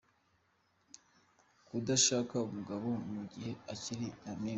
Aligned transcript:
Kudashaka 1.67 2.33
umugabo 2.47 2.87
mu 3.13 3.21
gihe 3.31 3.51
akiri 3.73 4.05
Nyampinga. 4.21 4.49